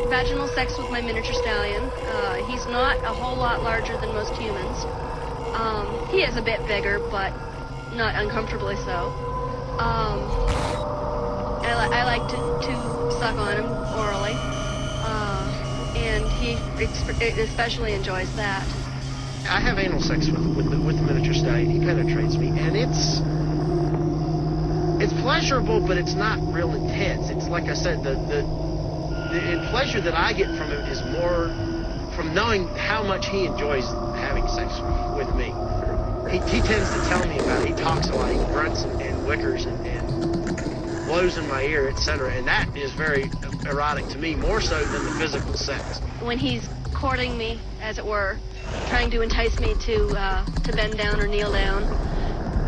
vaginal 0.09 0.47
sex 0.49 0.77
with 0.77 0.89
my 0.91 1.01
miniature 1.01 1.33
stallion. 1.33 1.83
Uh, 1.83 2.45
he's 2.47 2.65
not 2.67 2.97
a 3.03 3.13
whole 3.13 3.37
lot 3.37 3.63
larger 3.63 3.97
than 3.97 4.09
most 4.13 4.33
humans. 4.33 4.85
Um, 5.55 5.87
he 6.11 6.23
is 6.23 6.35
a 6.35 6.41
bit 6.41 6.67
bigger, 6.67 6.99
but 7.09 7.31
not 7.95 8.13
uncomfortably 8.15 8.75
so. 8.75 9.07
Um, 9.79 10.19
I, 11.63 11.73
li- 11.79 11.95
I 11.95 12.03
like 12.03 12.27
to, 12.27 12.37
to 12.67 13.11
suck 13.19 13.37
on 13.37 13.57
him 13.57 13.71
orally, 13.95 14.35
uh, 14.35 15.47
and 15.95 16.27
he 16.43 16.53
ex- 16.83 17.07
especially 17.39 17.93
enjoys 17.93 18.29
that. 18.35 18.67
I 19.47 19.61
have 19.61 19.77
anal 19.77 20.01
sex 20.01 20.27
with 20.27 20.43
with 20.57 20.69
the, 20.71 20.79
with 20.81 20.97
the 20.97 21.03
miniature 21.03 21.33
stallion. 21.33 21.69
He 21.69 21.79
penetrates 21.79 22.35
me, 22.37 22.49
and 22.59 22.75
it's 22.75 23.21
it's 24.99 25.13
pleasurable, 25.21 25.79
but 25.87 25.97
it's 25.97 26.15
not 26.15 26.37
real 26.51 26.73
intense. 26.73 27.29
It's 27.29 27.47
like 27.47 27.69
I 27.69 27.75
said, 27.75 28.03
the 28.03 28.15
the 28.27 28.43
the 29.31 29.67
pleasure 29.71 30.01
that 30.01 30.13
I 30.15 30.33
get 30.33 30.47
from 30.57 30.67
him 30.71 30.83
is 30.91 31.01
more 31.15 31.47
from 32.15 32.33
knowing 32.33 32.67
how 32.75 33.03
much 33.03 33.27
he 33.27 33.45
enjoys 33.45 33.85
sex 34.69 34.81
with 35.15 35.33
me. 35.35 35.53
He, 36.29 36.39
he 36.57 36.61
tends 36.61 36.89
to 36.89 37.09
tell 37.09 37.25
me 37.27 37.37
about 37.39 37.61
it. 37.61 37.69
He 37.69 37.73
talks 37.83 38.09
a 38.09 38.15
lot. 38.15 38.31
He 38.31 38.37
grunts 38.53 38.83
and, 38.83 39.01
and 39.01 39.27
whickers 39.27 39.65
and, 39.65 39.85
and 39.85 41.05
blows 41.05 41.37
in 41.37 41.47
my 41.47 41.63
ear, 41.63 41.89
etc. 41.89 42.33
And 42.33 42.47
that 42.47 42.75
is 42.75 42.91
very 42.93 43.29
erotic 43.65 44.07
to 44.09 44.17
me, 44.17 44.35
more 44.35 44.61
so 44.61 44.83
than 44.83 45.05
the 45.05 45.11
physical 45.19 45.53
sex. 45.53 45.99
When 46.21 46.37
he's 46.37 46.67
courting 46.93 47.37
me, 47.37 47.59
as 47.81 47.97
it 47.97 48.05
were, 48.05 48.37
trying 48.87 49.11
to 49.11 49.21
entice 49.21 49.59
me 49.59 49.75
to 49.81 50.07
uh, 50.17 50.45
to 50.45 50.73
bend 50.73 50.97
down 50.97 51.19
or 51.19 51.27
kneel 51.27 51.51
down, 51.51 51.83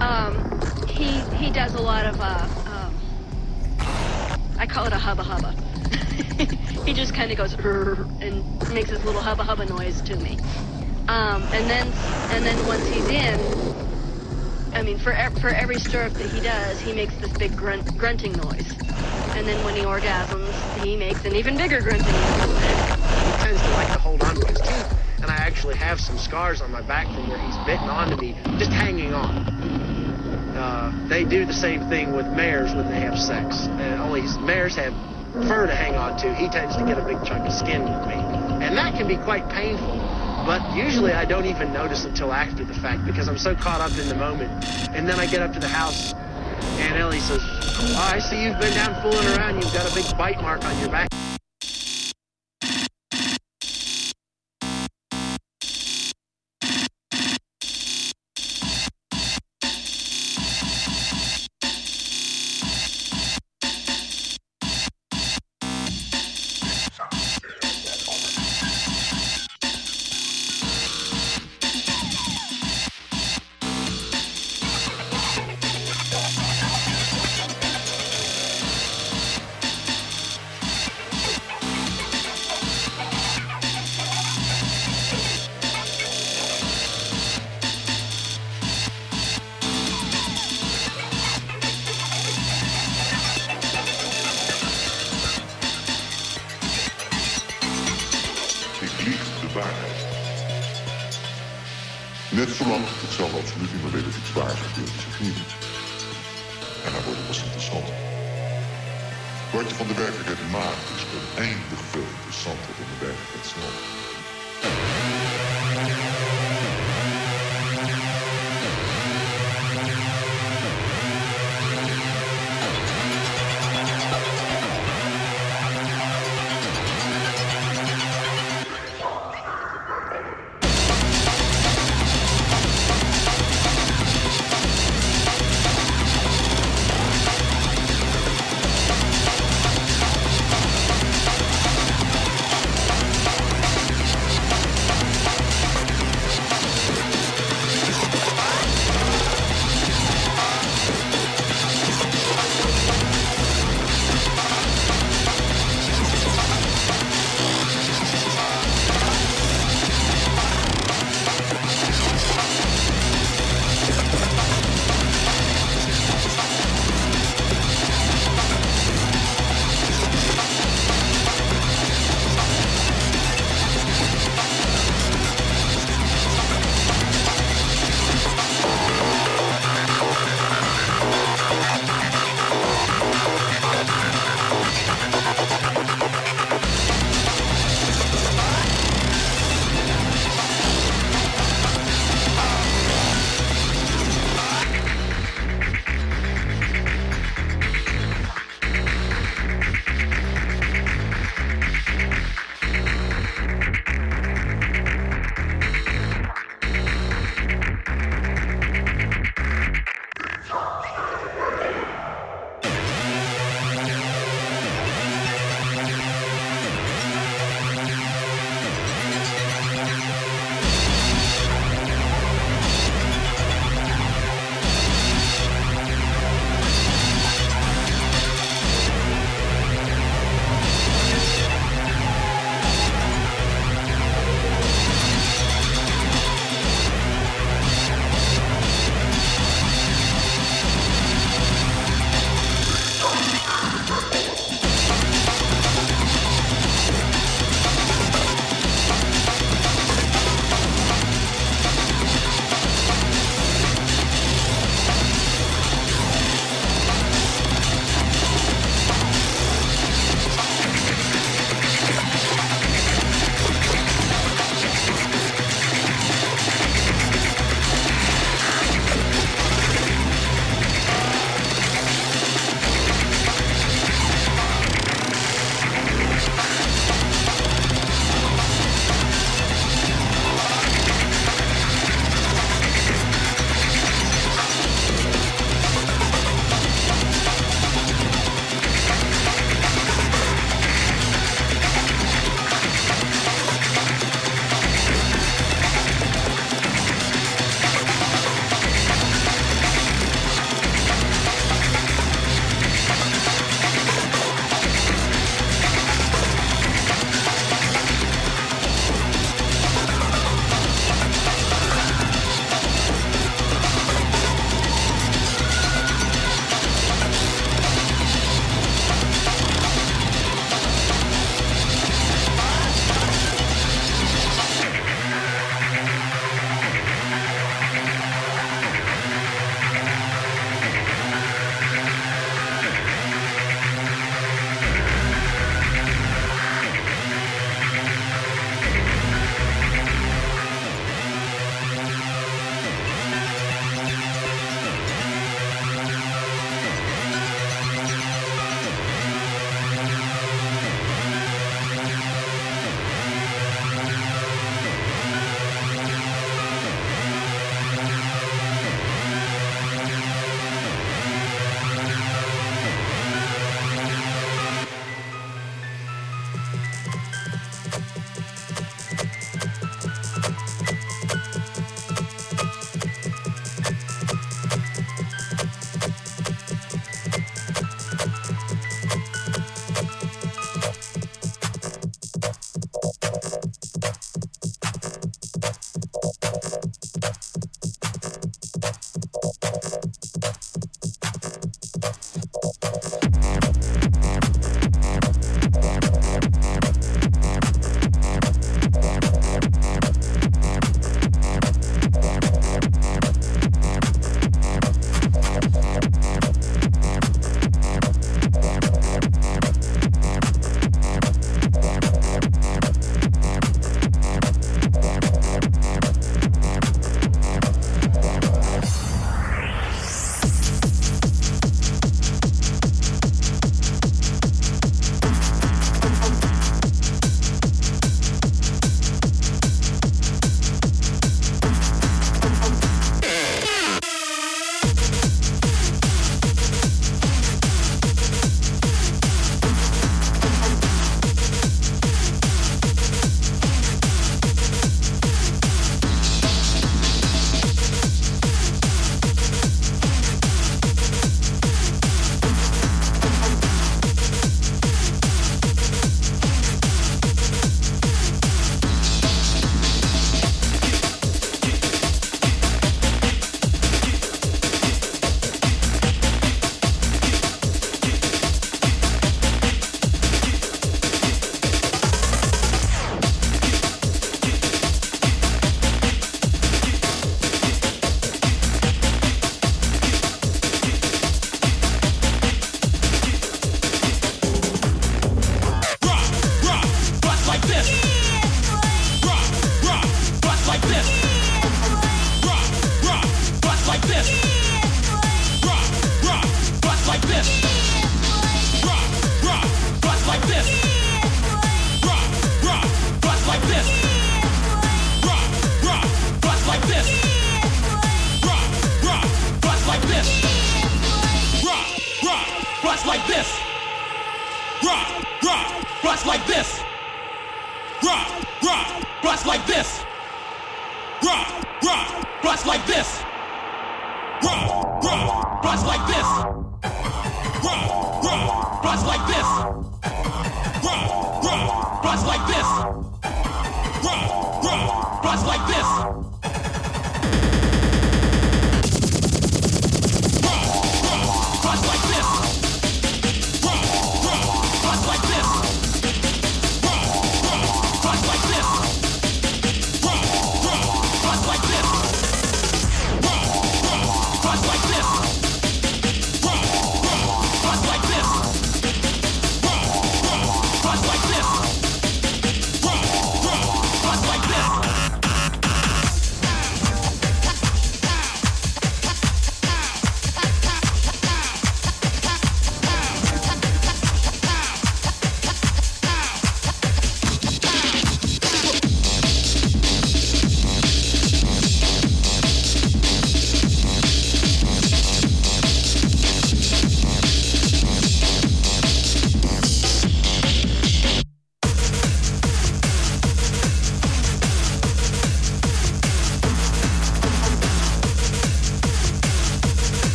um, 0.00 0.60
he 0.88 1.20
he 1.36 1.50
does 1.50 1.74
a 1.74 1.80
lot 1.80 2.06
of 2.06 2.20
uh, 2.20 2.48
um, 2.66 2.94
I 4.58 4.66
call 4.66 4.86
it 4.86 4.92
a 4.92 4.98
hubba 4.98 5.22
hubba. 5.22 5.54
he 6.84 6.92
just 6.92 7.14
kind 7.14 7.30
of 7.30 7.36
goes 7.36 7.54
and 7.54 8.74
makes 8.74 8.90
this 8.90 9.04
little 9.04 9.20
hubba 9.20 9.44
hubba 9.44 9.66
noise 9.66 10.02
to 10.02 10.16
me. 10.16 10.36
Um, 11.14 11.42
and 11.54 11.70
then 11.70 11.86
and 12.34 12.44
then 12.44 12.66
once 12.66 12.88
he's 12.88 13.06
in, 13.06 13.38
I 14.74 14.82
mean, 14.82 14.98
for 14.98 15.12
ev- 15.12 15.38
for 15.40 15.46
every 15.50 15.78
stroke 15.78 16.12
that 16.14 16.26
he 16.26 16.40
does, 16.40 16.80
he 16.80 16.92
makes 16.92 17.14
this 17.20 17.30
big 17.38 17.54
grunt, 17.54 17.86
grunting 17.96 18.32
noise. 18.32 18.66
And 19.38 19.46
then 19.46 19.62
when 19.62 19.76
he 19.76 19.82
orgasms, 19.82 20.58
he 20.82 20.96
makes 20.96 21.24
an 21.24 21.36
even 21.36 21.56
bigger 21.56 21.80
grunting 21.80 22.10
noise. 22.10 22.82
He 23.22 23.30
tends 23.44 23.62
to 23.62 23.70
like 23.70 23.86
to 23.92 23.98
hold 23.98 24.22
on 24.22 24.34
to 24.34 24.44
his 24.44 24.58
teeth, 24.58 24.90
and 25.22 25.26
I 25.26 25.36
actually 25.36 25.76
have 25.76 26.00
some 26.00 26.18
scars 26.18 26.60
on 26.60 26.72
my 26.72 26.82
back 26.82 27.06
from 27.06 27.28
where 27.28 27.38
he's 27.38 27.56
bitten 27.58 27.88
onto 27.88 28.16
me, 28.16 28.34
just 28.58 28.72
hanging 28.72 29.14
on. 29.14 29.38
Uh, 30.58 31.06
they 31.08 31.22
do 31.22 31.44
the 31.44 31.54
same 31.54 31.88
thing 31.88 32.16
with 32.16 32.26
mares 32.26 32.74
when 32.74 32.90
they 32.90 32.98
have 32.98 33.16
sex. 33.16 33.68
Uh, 33.68 34.02
only 34.02 34.22
mares 34.44 34.74
have 34.74 34.92
fur 35.46 35.68
to 35.68 35.74
hang 35.76 35.94
on 35.94 36.18
to. 36.18 36.34
He 36.34 36.48
tends 36.48 36.74
to 36.74 36.84
get 36.84 36.98
a 36.98 37.04
big 37.06 37.22
chunk 37.24 37.46
of 37.46 37.52
skin 37.52 37.82
with 37.84 38.08
me, 38.08 38.18
and 38.66 38.76
that 38.76 38.94
can 38.94 39.06
be 39.06 39.16
quite 39.16 39.48
painful. 39.48 40.03
But 40.44 40.76
usually 40.76 41.12
I 41.12 41.24
don't 41.24 41.46
even 41.46 41.72
notice 41.72 42.04
until 42.04 42.32
after 42.32 42.64
the 42.64 42.74
fact 42.74 43.06
because 43.06 43.28
I'm 43.28 43.38
so 43.38 43.54
caught 43.54 43.80
up 43.80 43.96
in 43.98 44.08
the 44.08 44.14
moment. 44.14 44.50
And 44.94 45.08
then 45.08 45.18
I 45.18 45.26
get 45.26 45.40
up 45.40 45.54
to 45.54 45.58
the 45.58 45.68
house, 45.68 46.12
and 46.12 46.96
Ellie 46.96 47.20
says, 47.20 47.40
"Oh, 47.42 48.10
I 48.12 48.18
see 48.18 48.44
you've 48.44 48.60
been 48.60 48.74
down 48.74 49.00
fooling 49.00 49.26
around. 49.36 49.62
You've 49.62 49.72
got 49.72 49.90
a 49.90 49.94
big 49.94 50.04
bite 50.18 50.40
mark 50.42 50.62
on 50.64 50.78
your 50.80 50.90
back." 50.90 51.08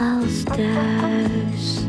als 0.00 0.42
thuis. 0.42 1.80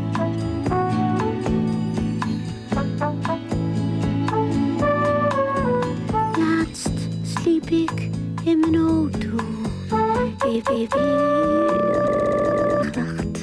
Laatst 6.38 6.90
sliep 7.22 7.70
ik 7.70 8.10
in 8.44 8.60
mijn 8.60 8.76
auto. 8.76 9.28
Even 10.46 10.88
dacht, 12.92 13.40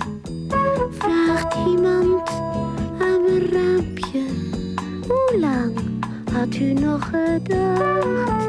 vraagt 0.89 1.55
iemand 1.67 2.29
aan 2.99 3.21
mijn 3.23 3.49
raampje. 3.51 4.25
Hoe 5.07 5.39
lang 5.39 5.79
had 6.31 6.55
u 6.55 6.73
nog 6.73 7.09
gedacht? 7.09 8.44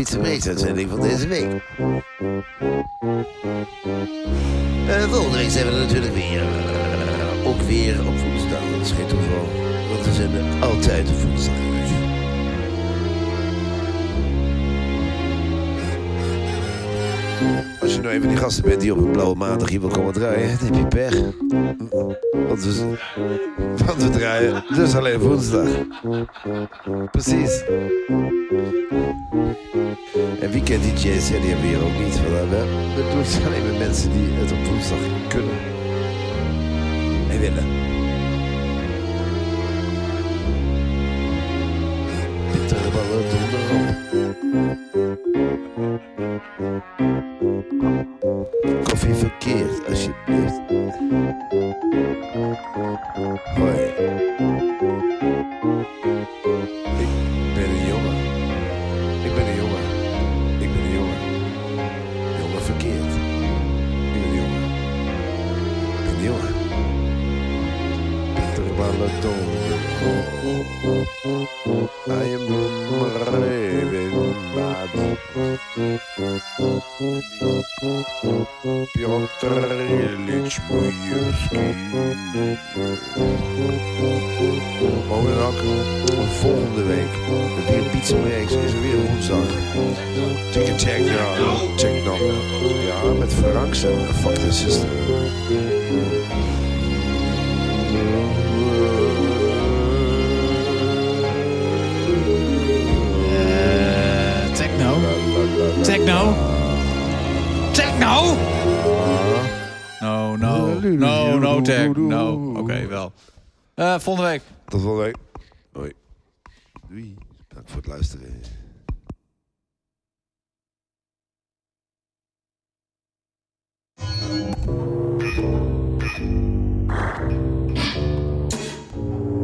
Piet 0.00 0.16
van 0.88 1.00
deze 1.00 1.28
week. 1.28 1.46
Uh, 4.88 5.02
volgende 5.02 5.36
week 5.36 5.50
zijn 5.50 5.66
we 5.66 5.72
natuurlijk 5.72 6.14
weer. 6.14 6.40
Eh, 6.40 7.48
ook 7.48 7.60
weer 7.60 7.98
op 8.00 8.18
woensdag. 8.18 8.60
Dat 8.70 8.80
is 8.80 8.90
geen 8.90 9.06
toeval. 9.06 9.48
Want 9.92 10.04
we 10.04 10.12
zijn 10.12 10.62
altijd 10.62 11.08
op 11.08 11.22
woensdag. 11.22 11.54
Als 17.80 17.94
je 17.94 18.00
nou 18.00 18.14
even 18.14 18.28
die 18.28 18.36
gasten 18.36 18.64
bent 18.64 18.80
die 18.80 18.92
op 18.92 18.98
een 18.98 19.10
blauwe 19.10 19.36
maandag 19.36 19.68
hier 19.68 19.80
wil 19.80 19.88
komen 19.88 20.12
draaien, 20.12 20.58
dan 20.58 20.66
heb 20.66 20.74
je 20.74 20.86
pech. 20.86 21.20
Want 22.48 22.64
we, 22.64 22.96
want 23.86 24.02
we 24.02 24.10
draaien 24.10 24.64
dus 24.74 24.94
alleen 24.94 25.18
woensdag. 25.18 25.68
Precies 27.10 27.62
weekend-dj's 30.50 31.30
we 31.30 31.66
hier 31.66 31.84
ook 31.84 31.98
niet. 31.98 32.16
Want 32.16 32.50
we, 32.50 32.92
we 32.96 33.08
doen 33.10 33.18
het 33.18 33.46
alleen 33.46 33.66
met 33.66 33.78
mensen 33.78 34.12
die 34.12 34.28
het 34.30 34.52
op 34.52 34.64
woensdag 34.64 34.98
kunnen 35.28 35.58
en 37.30 37.40
willen. 37.40 37.79